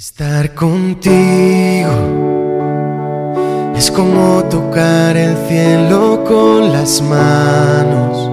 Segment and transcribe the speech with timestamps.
[0.00, 1.90] Estar contigo
[3.76, 8.30] es como tocar el cielo con las manos,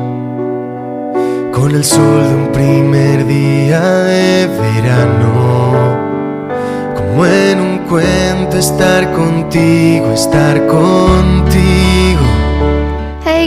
[1.52, 5.98] con el sol de un primer día de verano,
[6.96, 12.27] como en un cuento estar contigo, estar contigo.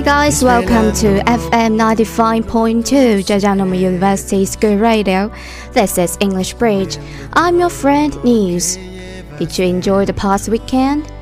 [0.00, 5.30] Hey guys, welcome to FM 95.2 Jajangmyeon University School Radio.
[5.72, 6.96] This is English Bridge.
[7.34, 8.76] I'm your friend News.
[9.38, 11.12] Did you enjoy the past weekend?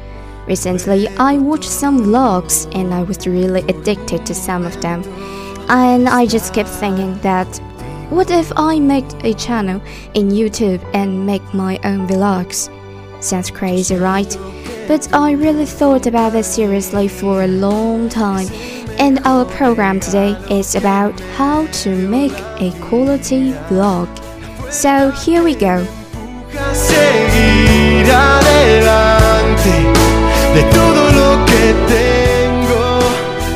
[0.47, 5.03] Recently, I watched some vlogs and I was really addicted to some of them.
[5.69, 7.49] And I just kept thinking that
[8.11, 9.83] what if I make a channel
[10.15, 12.71] in YouTube and make my own vlogs?
[13.21, 14.33] Sounds crazy, right?
[14.89, 18.49] But I really thought about this seriously for a long time,
[18.99, 24.09] and our program today is about how to make a quality vlog.
[24.73, 25.87] So here we go.
[26.73, 29.77] Seguir adelante
[30.55, 32.99] de todo lo que tengo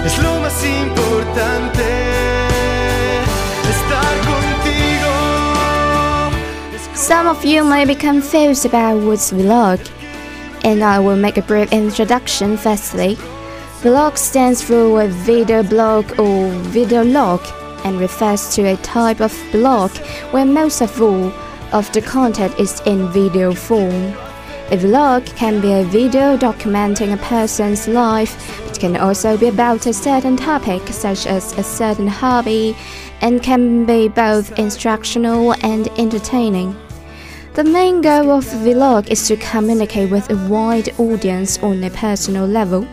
[0.04, 1.88] es lo más importante.
[3.70, 5.12] Estar contigo.
[6.94, 9.80] Some of you may be confused about what's vlog,
[10.64, 13.16] and I will make a brief introduction firstly.
[13.82, 17.40] Vlog stands for a video blog or video log
[17.84, 19.90] and refers to a type of blog
[20.30, 21.32] where most of all
[21.72, 24.14] of the content is in video form.
[24.70, 28.32] A vlog can be a video documenting a person's life.
[28.70, 32.76] It can also be about a certain topic, such as a certain hobby,
[33.20, 36.74] and can be both instructional and entertaining.
[37.54, 42.46] The main goal of vlog is to communicate with a wide audience on a personal
[42.46, 42.88] level.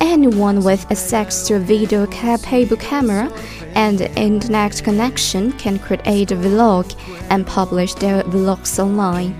[0.00, 3.28] Anyone with access to a video capable camera
[3.74, 6.94] and internet connection can create a vlog
[7.30, 9.34] and publish their vlogs online.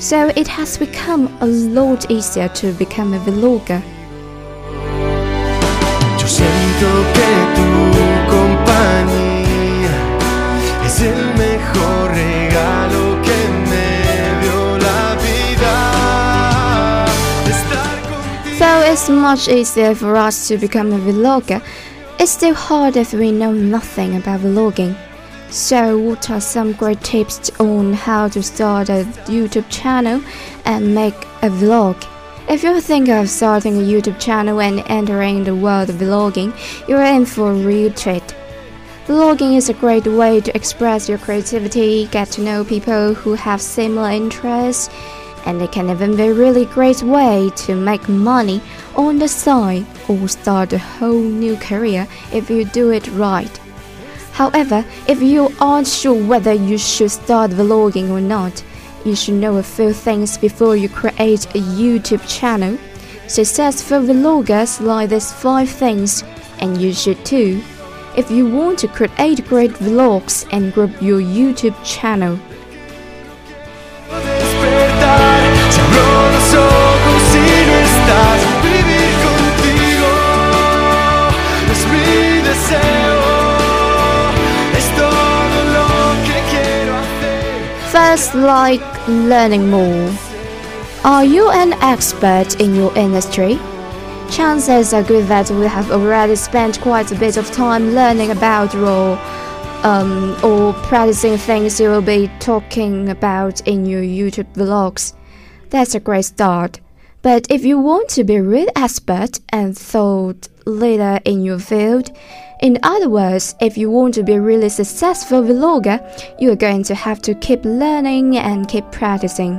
[0.00, 3.82] So it has become a lot easier to become a vlogger.
[18.98, 21.62] It's much easier for us to become a vlogger,
[22.18, 24.96] it's still hard if we know nothing about vlogging.
[25.50, 30.20] So, what are some great tips on how to start a YouTube channel
[30.64, 31.96] and make a vlog?
[32.48, 36.50] If you think of starting a YouTube channel and entering the world of vlogging,
[36.88, 38.34] you're in for a real treat.
[39.06, 43.62] Vlogging is a great way to express your creativity, get to know people who have
[43.62, 44.90] similar interests,
[45.46, 48.60] and it can even be a really great way to make money
[48.96, 53.60] on the side or start a whole new career if you do it right.
[54.32, 58.62] However, if you aren't sure whether you should start vlogging or not,
[59.04, 62.78] you should know a few things before you create a YouTube channel.
[63.26, 66.24] Successful vloggers like these five things,
[66.60, 67.62] and you should too.
[68.16, 72.38] If you want to create great vlogs and grow your YouTube channel,
[87.98, 90.08] First, like learning more.
[91.02, 93.58] Are you an expert in your industry?
[94.30, 98.72] Chances are good that we have already spent quite a bit of time learning about
[98.76, 99.18] or,
[99.82, 105.14] um, or practicing things you will be talking about in your YouTube vlogs.
[105.70, 106.78] That's a great start.
[107.22, 112.10] But if you want to be a real expert and thought leader in your field,
[112.60, 116.00] in other words, if you want to be a really successful vlogger,
[116.40, 119.56] you are going to have to keep learning and keep practicing.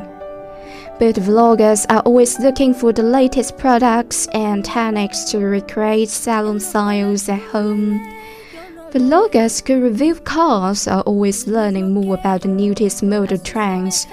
[1.00, 7.30] But vloggers are always looking for the latest products and techniques to recreate salon styles
[7.30, 8.00] at home.
[8.92, 14.08] Vloggers who review cars are always learning more about the newest motor trends.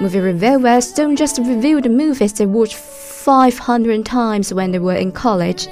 [0.00, 5.12] Movie reviewers don't just review the movies they watched 500 times when they were in
[5.12, 5.68] college.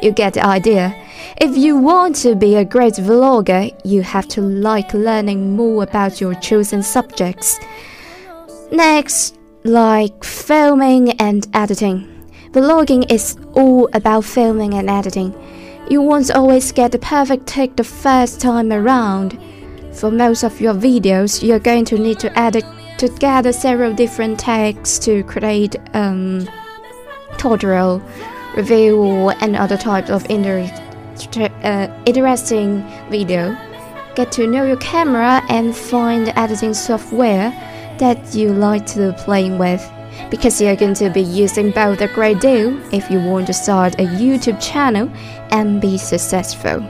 [0.00, 0.96] You get the idea.
[1.36, 6.22] If you want to be a great vlogger, you have to like learning more about
[6.22, 7.60] your chosen subjects.
[8.72, 12.08] Next, like filming and editing.
[12.52, 15.34] Vlogging is all about filming and editing.
[15.90, 19.38] You won't always get the perfect take the first time around.
[19.92, 22.64] For most of your videos, you're going to need to edit
[23.00, 26.46] together several different takes to create um,
[27.38, 28.02] tutorial,
[28.54, 30.68] review, and other types of inter-
[31.62, 33.56] uh, interesting video.
[34.14, 37.50] Get to know your camera and find the editing software
[37.98, 39.82] that you like to playing with
[40.30, 43.94] because you're going to be using both a great deal if you want to start
[43.94, 45.10] a YouTube channel
[45.50, 46.84] and be successful.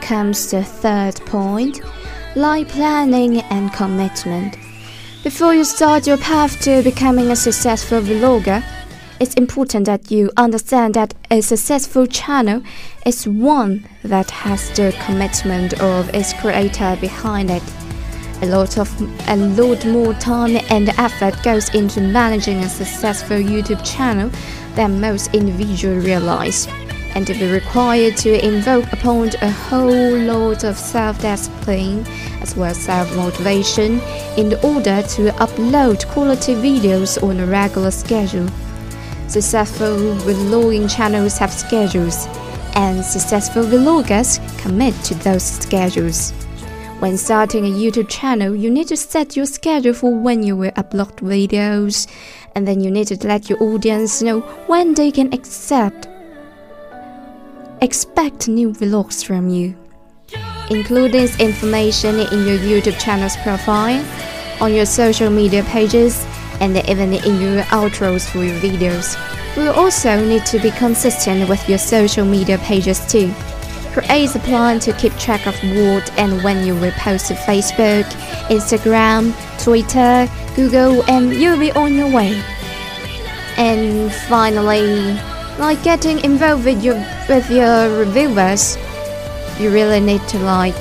[0.00, 1.80] Comes the third point
[2.36, 4.56] like planning and commitment.
[5.24, 8.62] Before you start your path to becoming a successful vlogger,
[9.20, 12.62] it's important that you understand that a successful channel
[13.04, 17.62] is one that has the commitment of its creator behind it.
[18.42, 18.88] A lot of
[19.28, 24.30] a lot more time and effort goes into managing a successful YouTube channel
[24.76, 26.68] than most individuals realize
[27.14, 32.06] and to be required to invoke upon a whole lot of self-discipline
[32.40, 34.00] as well as self-motivation
[34.36, 38.48] in order to upload quality videos on a regular schedule.
[39.28, 42.26] Successful vlogging channels have schedules,
[42.74, 46.32] and successful vloggers commit to those schedules.
[47.00, 50.72] When starting a YouTube channel, you need to set your schedule for when you will
[50.72, 52.08] upload videos,
[52.54, 56.08] and then you need to let your audience know when they can accept
[57.80, 59.76] expect new vlogs from you.
[60.70, 64.04] Include this information in your YouTube channel's profile,
[64.60, 66.26] on your social media pages,
[66.60, 69.16] and even in your outros for your videos.
[69.56, 73.32] You also need to be consistent with your social media pages too.
[73.92, 78.04] Create a plan to keep track of what and when you will post to Facebook,
[78.48, 79.32] Instagram,
[79.62, 82.40] Twitter, Google, and you'll be on your way.
[83.56, 85.18] And finally,
[85.58, 86.94] like getting involved with your
[87.28, 88.76] with your reviewers
[89.58, 90.76] you really need to like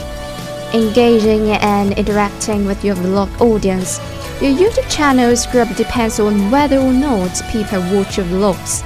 [0.74, 4.00] engaging and interacting with your vlog audience.
[4.40, 8.84] Your youtube channel's growth depends on whether or not people watch your vlogs.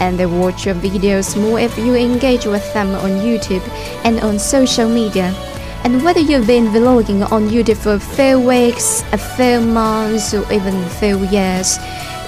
[0.00, 3.66] And they watch your videos more if you engage with them on youtube
[4.04, 5.32] and on social media.
[5.84, 10.42] And whether you've been vlogging on youtube for a few weeks a few months or
[10.52, 11.78] even a few years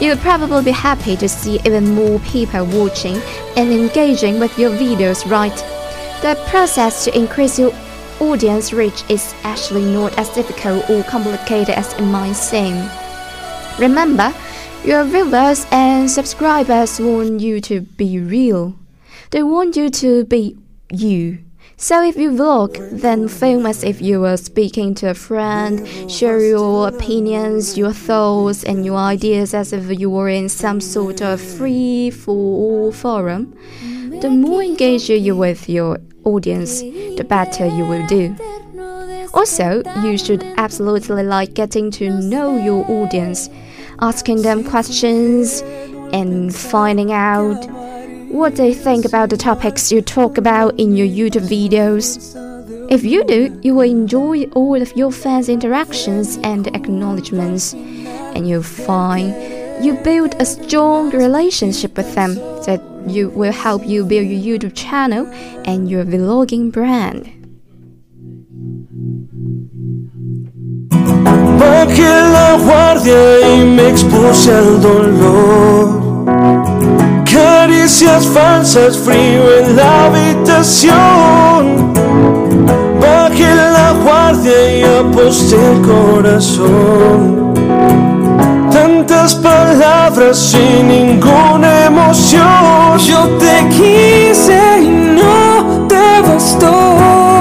[0.01, 3.21] You'll probably be happy to see even more people watching
[3.57, 5.55] and engaging with your videos, right?
[6.23, 7.73] The process to increase your
[8.19, 12.89] audience reach is actually not as difficult or complicated as it might seem.
[13.79, 14.33] Remember,
[14.85, 18.77] your viewers and subscribers want you to be real.
[19.31, 20.57] They want you to be
[20.91, 21.39] you.
[21.83, 26.39] So if you vlog, then film as if you were speaking to a friend, share
[26.39, 31.41] your opinions, your thoughts, and your ideas as if you were in some sort of
[31.41, 33.57] free for forum.
[34.21, 38.37] The more engaged you with your audience, the better you will do.
[39.33, 43.49] Also, you should absolutely like getting to know your audience,
[44.01, 45.63] asking them questions,
[46.13, 47.80] and finding out
[48.31, 52.37] what they think about the topics you talk about in your YouTube videos.
[52.89, 58.63] If you do, you will enjoy all of your fans' interactions and acknowledgements, and you'll
[58.63, 59.35] find
[59.85, 62.35] you build a strong relationship with them
[62.67, 65.27] that you will help you build your YouTube channel
[65.65, 67.33] and your vlogging brand.
[71.59, 73.93] Bajé la guardia y me
[74.83, 76.01] dolor.
[77.33, 81.93] Caricias falsas, frío en la habitación.
[83.01, 87.55] Bajé la guardia y aposté el corazón.
[88.71, 92.99] Tantas palabras sin ninguna emoción.
[92.99, 97.40] Yo te quise y no te bastó.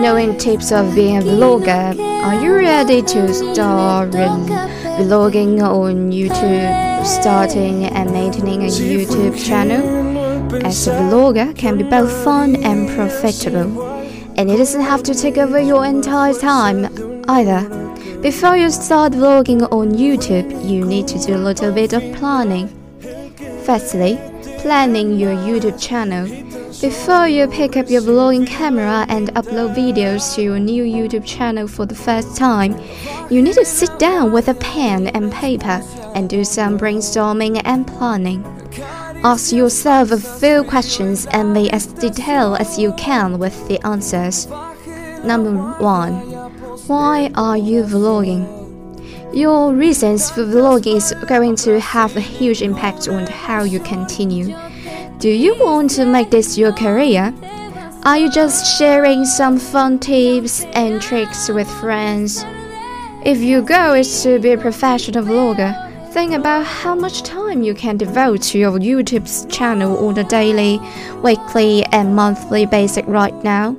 [0.00, 7.84] Knowing tips of being a vlogger, are you ready to start vlogging on YouTube, starting
[7.84, 9.84] and maintaining a YouTube channel?
[10.66, 13.82] As a vlogger can be both fun and profitable,
[14.36, 16.86] and it doesn't have to take over your entire time
[17.28, 17.86] either
[18.22, 22.68] Before you start vlogging on YouTube, you need to do a little bit of planning.
[23.64, 24.18] Firstly,
[24.58, 26.26] planning your YouTube channel.
[26.80, 31.66] Before you pick up your vlogging camera and upload videos to your new YouTube channel
[31.66, 32.78] for the first time,
[33.30, 35.82] you need to sit down with a pen and paper
[36.14, 38.44] and do some brainstorming and planning.
[39.24, 44.46] Ask yourself a few questions and be as detailed as you can with the answers.
[45.24, 46.12] Number 1.
[46.88, 48.44] Why are you vlogging?
[49.34, 54.54] Your reasons for vlogging is going to have a huge impact on how you continue.
[55.18, 57.32] Do you want to make this your career?
[58.04, 62.44] Are you just sharing some fun tips and tricks with friends?
[63.24, 65.72] If your goal is to be a professional vlogger,
[66.12, 70.78] think about how much time you can devote to your YouTube channel on a daily,
[71.22, 73.74] weekly, and monthly basis right now.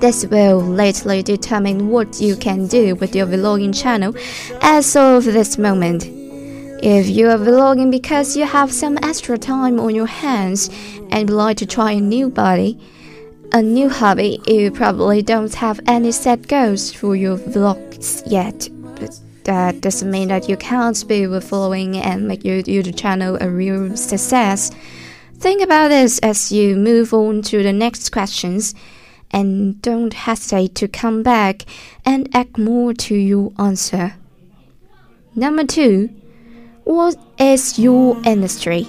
[0.00, 4.14] This will later determine what you can do with your vlogging channel
[4.60, 6.19] as of this moment.
[6.82, 10.70] If you are vlogging because you have some extra time on your hands
[11.10, 12.78] and would like to try a new body,
[13.52, 18.70] a new hobby, you probably don't have any set goals for your vlogs yet.
[18.98, 23.50] But that doesn't mean that you can't be following and make your YouTube channel a
[23.50, 24.70] real success.
[25.34, 28.74] Think about this as you move on to the next questions
[29.30, 31.66] and don't hesitate to come back
[32.06, 34.14] and add more to your answer.
[35.34, 36.08] Number two,
[36.90, 38.82] what is your industry?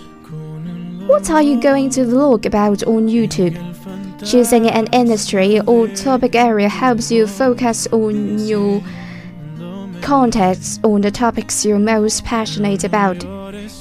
[1.05, 3.55] What are you going to vlog about on YouTube?
[4.27, 8.81] Choosing an industry or topic area helps you focus on your
[10.01, 13.17] context on the topics you're most passionate about.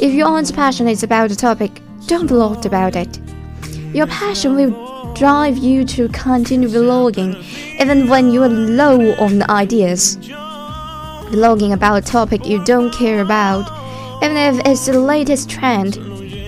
[0.02, 3.18] If you aren't passionate about a topic, don't vlog about it.
[3.94, 7.42] Your passion will drive you to continue vlogging
[7.80, 10.18] even when you are low on ideas.
[11.32, 13.79] Vlogging about a topic you don't care about
[14.22, 15.96] even if it's the latest trend,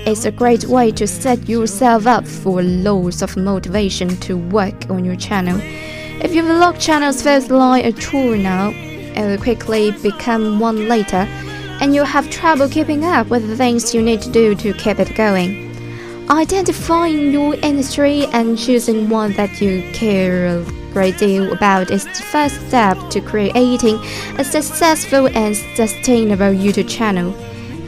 [0.07, 5.07] it's a great way to set yourself up for loads of motivation to work on
[5.07, 5.59] your channel.
[6.23, 11.27] If your vlog channels feels like a chore now, it will quickly become one later,
[11.81, 14.99] and you'll have trouble keeping up with the things you need to do to keep
[14.99, 15.71] it going.
[16.29, 22.23] Identifying your industry and choosing one that you care a great deal about is the
[22.31, 23.97] first step to creating
[24.39, 27.35] a successful and sustainable YouTube channel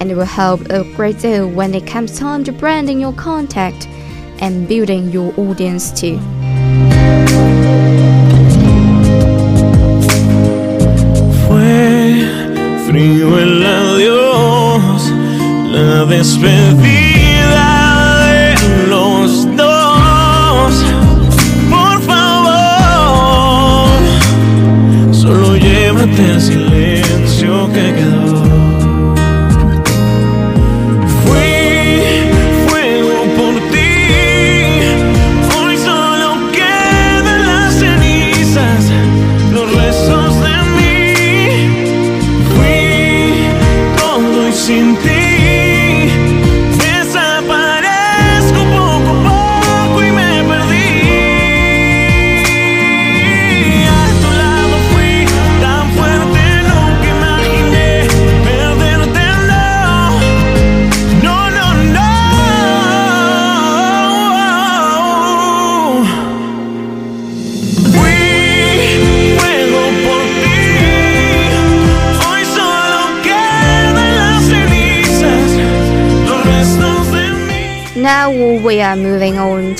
[0.00, 3.86] and it will help a great deal when it comes time to branding your contact
[4.40, 6.18] and building your audience too.
[11.46, 12.26] Fue
[12.86, 15.12] frío el adiós,
[15.70, 17.03] la despedida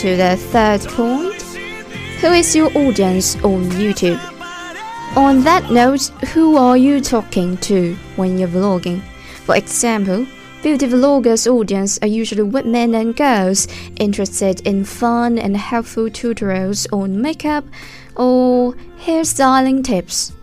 [0.05, 1.41] to the third point.
[2.21, 4.21] Who is your audience on YouTube?
[5.17, 9.01] On that note, who are you talking to when you're vlogging?
[9.47, 10.27] For example,
[10.63, 17.23] beauty vloggers' audience are usually women and girls interested in fun and helpful tutorials on
[17.23, 17.65] makeup
[18.15, 18.75] or
[19.07, 20.35] hairstyling tips.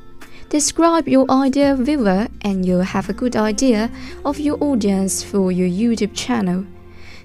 [0.49, 3.91] Describe your ideal viewer and you'll have a good idea
[4.25, 6.65] of your audience for your YouTube channel.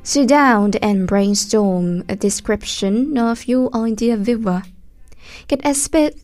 [0.07, 4.63] Sit down and brainstorm a description of your ideal viewer.
[5.49, 6.15] Get as spe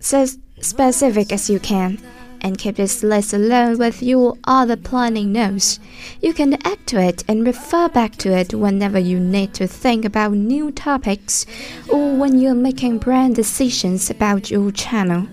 [0.60, 1.98] specific as you can
[2.40, 5.80] and keep this list alone with your other planning notes.
[6.20, 10.04] You can add to it and refer back to it whenever you need to think
[10.04, 11.44] about new topics
[11.88, 15.26] or when you're making brand decisions about your channel.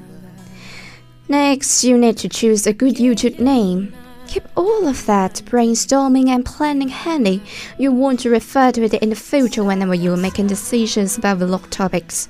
[1.27, 3.93] Next, you need to choose a good YouTube name.
[4.29, 7.41] Keep all of that brainstorming and planning handy.
[7.79, 11.39] You want to refer to it in the future whenever you are making decisions about
[11.39, 12.29] vlog topics.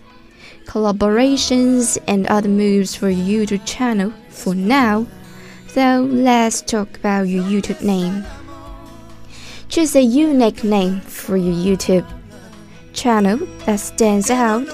[0.66, 5.08] collaborations, and other moves for your YouTube channel for now.
[5.68, 8.24] So let's talk about your YouTube name.
[9.68, 12.08] Choose a unique name for your YouTube
[12.94, 14.66] channel that stands out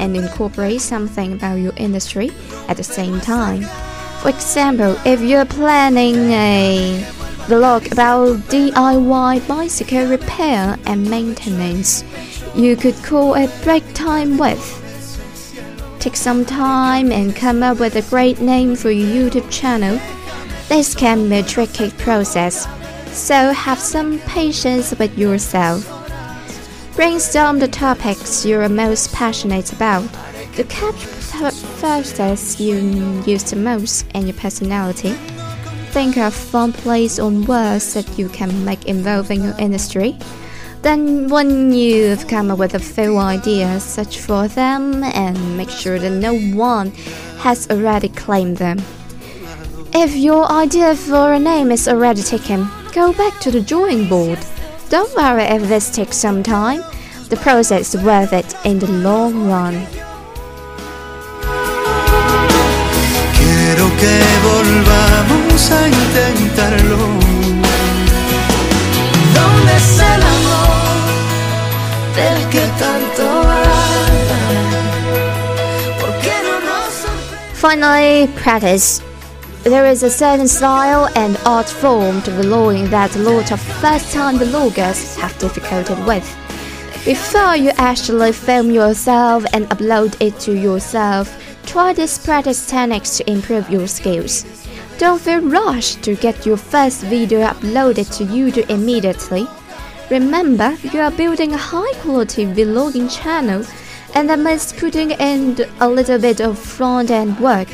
[0.00, 2.32] and incorporates something about your industry
[2.66, 3.62] at the same time.
[4.22, 7.04] For example, if you're planning a
[7.48, 12.04] vlog about DIY bicycle repair and maintenance,
[12.54, 14.62] you could call it Break Time With.
[15.98, 19.98] Take some time and come up with a great name for your YouTube channel.
[20.68, 22.68] This can be a tricky process,
[23.08, 25.84] so have some patience with yourself.
[26.94, 30.04] Brainstorm the topics you're most passionate about,
[30.54, 32.76] the capture photos you
[33.26, 35.14] use the most, and your personality.
[35.92, 40.16] Think of fun plays on words that you can make involving your industry.
[40.82, 45.98] Then, when you've come up with a few ideas, search for them and make sure
[45.98, 46.90] that no one
[47.38, 48.78] has already claimed them.
[49.94, 54.38] If your idea for a name is already taken, go back to the drawing board.
[54.88, 56.82] Don't worry if this takes some time.
[57.28, 59.86] The process is worth it in the long run.
[64.02, 64.18] Que
[64.50, 66.98] volvamos a intentarlo.
[69.38, 70.98] ¿Dónde es el amor
[72.16, 73.26] del que tanto?
[76.00, 76.94] ¿Por qué no nos
[77.54, 79.00] Finally, practice.
[79.62, 84.36] There is a certain style and art form to vlogging that a lot of first-time
[84.40, 86.26] vloggers have difficulty with.
[87.04, 91.28] Before you actually film yourself and upload it to yourself,
[91.64, 94.44] try these practice techniques to improve your skills.
[94.98, 99.46] Don't feel rushed to get your first video uploaded to YouTube immediately.
[100.10, 103.64] Remember, you are building a high quality vlogging channel
[104.14, 107.68] and that means putting in a little bit of front end work.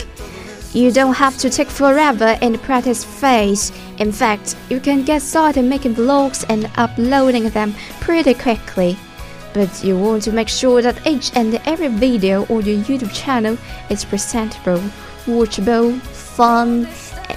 [0.73, 3.73] You don't have to take forever in the practice phase.
[3.99, 8.97] In fact, you can get started making vlogs and uploading them pretty quickly.
[9.55, 13.57] But you want to make sure that each and every video on your YouTube channel
[13.91, 14.81] is presentable,
[15.27, 16.87] watchable, fun,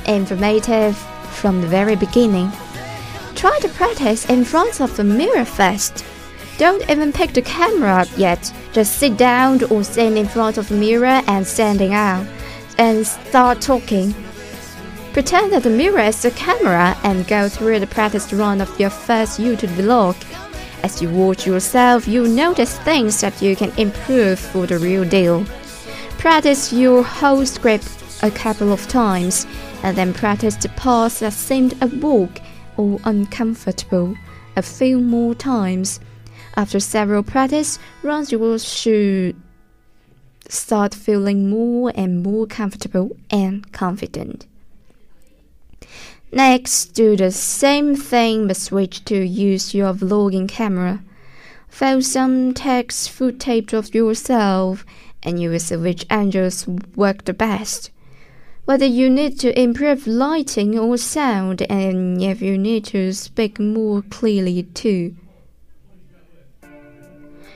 [0.06, 0.98] informative
[1.32, 2.52] from the very beginning.
[3.36, 6.06] Try to practice in front of the mirror first.
[6.58, 8.54] Don't even pick the camera up yet.
[8.74, 12.28] Just sit down or stand in front of the mirror and standing out
[12.78, 14.14] and start talking.
[15.14, 18.90] Pretend that the mirror is the camera and go through the practice run of your
[18.90, 20.16] first YouTube vlog.
[20.84, 25.46] As you watch yourself, you notice things that you can improve for the real deal.
[26.18, 27.88] Practice your whole script
[28.24, 29.46] a couple of times,
[29.84, 32.42] and then practice the parts that seemed a awkward
[32.78, 34.16] or uncomfortable
[34.56, 36.00] a few more times.
[36.56, 39.36] After several practice runs, you should
[40.50, 44.48] start feeling more and more comfortable and confident.
[46.34, 51.04] Next, do the same thing but switch to use your vlogging camera.
[51.68, 54.86] Find some text footage of yourself
[55.24, 57.92] and you will see which angles work the best.
[58.64, 64.02] Whether you need to improve lighting or sound and if you need to speak more
[64.04, 65.16] clearly too.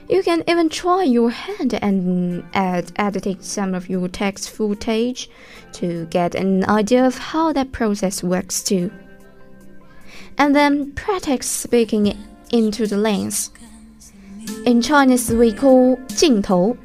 [0.08, 5.30] You can even try your hand and add editing some of your text footage
[5.74, 8.90] to get an idea of how that process works too.
[10.36, 12.16] And then practice speaking
[12.50, 13.50] into the lens.
[14.66, 16.76] In Chinese we call 镜头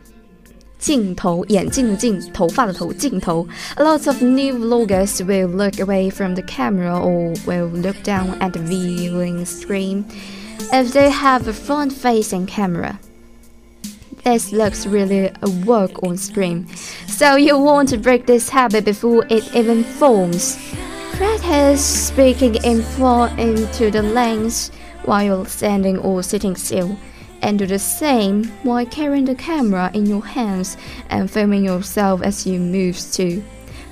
[0.78, 3.48] 镜头，眼镜的镜，头发的头，镜头。
[3.78, 8.52] A lot of new vloggers will look away from the camera or will look down at
[8.52, 10.04] the viewing screen
[10.72, 13.00] if they have a front-facing camera
[14.25, 16.67] this looks really a work on screen.
[17.07, 20.59] So you want to break this habit before it even forms.
[21.13, 24.71] Practice speaking in front into the lens
[25.05, 26.97] while standing or sitting still.
[27.43, 30.77] And do the same while carrying the camera in your hands
[31.09, 33.43] and filming yourself as you move too.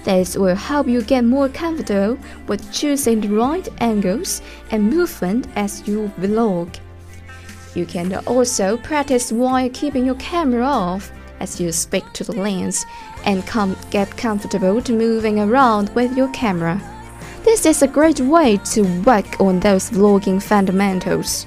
[0.05, 5.87] This will help you get more comfortable with choosing the right angles and movement as
[5.89, 6.79] you vlog.
[7.79, 12.85] You can also practice while keeping your camera off as you speak to the lens
[13.25, 13.47] and
[13.93, 16.83] get comfortable to moving around with your camera.
[17.45, 21.47] This is a great way to work on those vlogging fundamentals.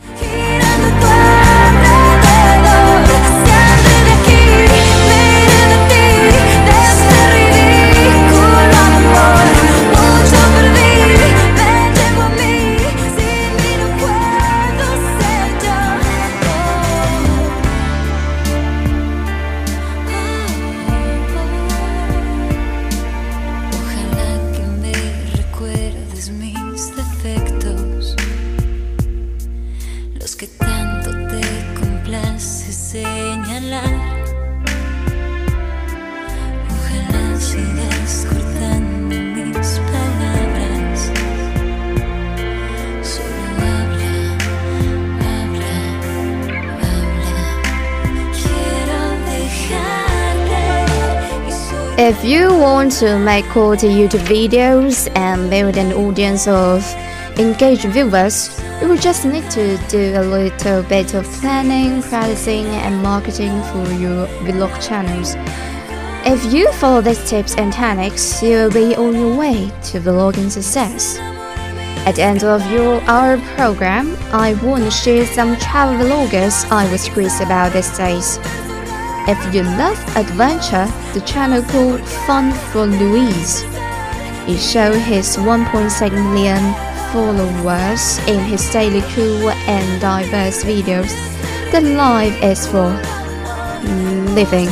[52.04, 56.84] If you want to make quality YouTube videos and build an audience of
[57.38, 63.04] engaged viewers, you will just need to do a little bit of planning, pricing, and
[63.04, 65.36] marketing for your vlog channels.
[66.26, 70.50] If you follow these tips and techniques, you will be on your way to vlogging
[70.50, 71.20] success.
[72.08, 76.92] At the end of your our program, I want to share some travel vloggers I
[76.92, 78.40] was curious about these days.
[79.28, 83.64] If you love adventure, the channel called Fun for Louis.
[84.50, 86.74] It shows his 1.6 million
[87.14, 91.14] followers in his daily cool and diverse videos.
[91.72, 92.90] The life is for
[94.34, 94.70] living.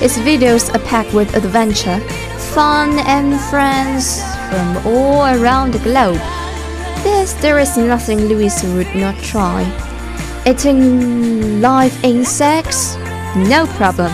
[0.00, 2.00] His videos are packed with adventure,
[2.52, 6.20] fun, and friends from all around the globe.
[7.02, 9.64] This there is nothing Louis would not try.
[10.46, 12.99] Eating live insects?
[13.36, 14.10] No problem.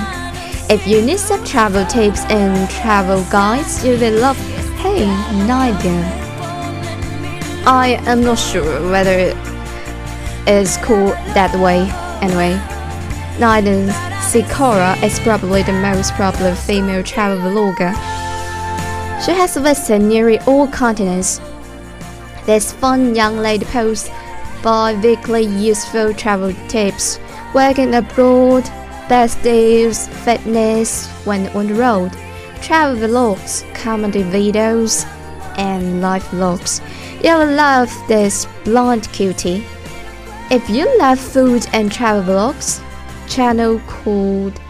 [0.68, 4.36] If you need some travel tips and travel guides, you will love
[4.76, 5.06] Hey
[5.46, 6.04] Nadine.
[7.66, 9.36] I am not sure whether it
[10.46, 11.88] is called that way
[12.20, 12.60] anyway.
[13.40, 13.88] Nadine
[14.20, 17.92] Sykora is probably the most popular female travel vlogger.
[19.24, 21.40] She has visited nearly all continents.
[22.44, 24.10] This fun young lady posts
[24.62, 27.18] bi-weekly useful travel tips,
[27.54, 28.70] working abroad,
[29.08, 32.12] best deals, fitness when on the road,
[32.60, 35.04] travel vlogs, comedy videos,
[35.58, 36.80] and live vlogs.
[37.22, 39.64] You'll love this blonde cutie.
[40.50, 42.80] If you love food and travel vlogs,
[43.28, 44.60] channel called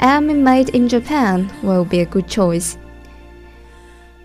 [0.00, 2.78] Emmy Made in Japan will be a good choice.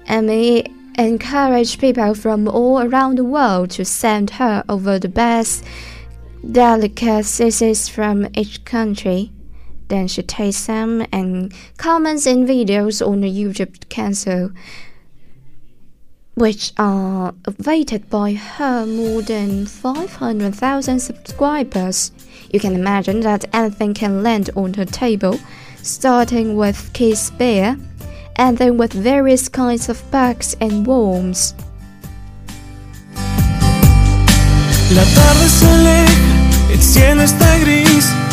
[0.05, 0.65] Emmy
[0.97, 5.65] encouraged people from all around the world to send her over the best
[6.51, 9.32] delicacies from each country.
[9.93, 14.49] Then she tastes them and comments in videos on the YouTube channel
[16.33, 22.11] which are rated by her more than 500,000 subscribers.
[22.51, 25.39] You can imagine that anything can land on her table,
[25.83, 27.77] starting with kiss bear,
[28.37, 31.53] and then with various kinds of bugs and worms.
[34.89, 38.32] La tarde se aleja, el cielo está gris,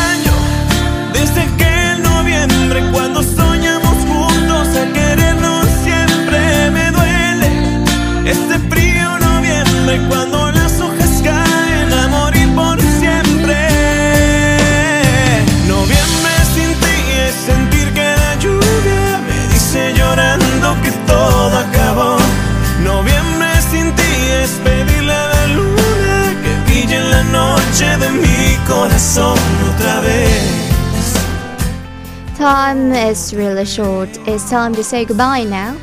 [8.25, 13.57] este frío noviembre cuando las hojas caen a morir por siempre.
[15.67, 22.17] Noviembre sin ti es sentir que la lluvia me dice llorando que todo acabó.
[22.83, 28.57] Noviembre sin ti es pedirle a la luna que brille en la noche de mi
[28.67, 29.37] corazón
[29.73, 30.61] otra vez.
[32.37, 34.09] Time is really short.
[34.27, 35.75] It's time to say goodbye now.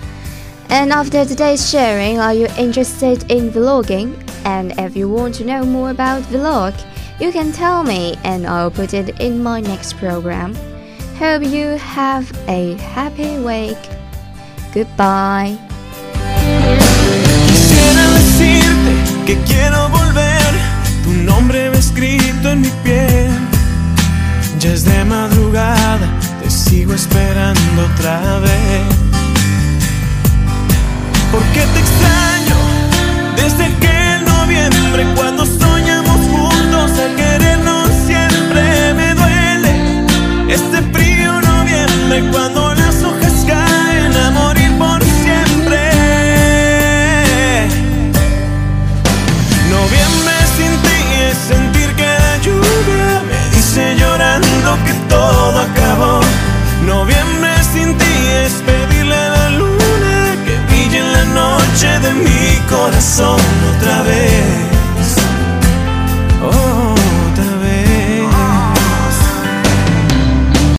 [0.70, 4.12] And after today's sharing, are you interested in vlogging?
[4.44, 6.74] And if you want to know more about vlog,
[7.18, 10.54] you can tell me and I'll put it in my next program.
[11.16, 13.78] Hope you have a happy week.
[14.74, 15.58] Goodbye.
[24.60, 26.08] Ya es de madrugada,
[26.42, 29.27] te sigo esperando otra vez.
[31.38, 32.27] ¿Por qué te extraño?
[62.98, 63.38] corazón
[63.76, 64.77] otra vez.